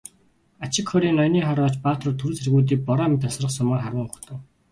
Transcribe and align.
Ачигхори 0.67 1.11
ноёны 1.17 1.39
харваач 1.47 1.75
баатрууд 1.85 2.17
түрэг 2.21 2.37
цэргүүдийг 2.39 2.79
бороо 2.87 3.07
мэт 3.11 3.23
асгарах 3.27 3.51
сумаар 3.55 3.81
харван 3.83 4.07
угтав. 4.09 4.37